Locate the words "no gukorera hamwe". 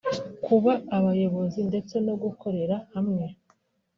2.05-3.25